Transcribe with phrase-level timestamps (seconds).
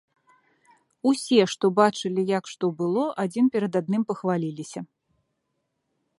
[1.11, 4.79] Усе, што бачылі, як што было, адзін перад адным пахваліліся.